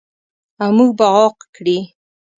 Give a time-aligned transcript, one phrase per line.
[0.61, 1.77] او موږ به عاق کړي.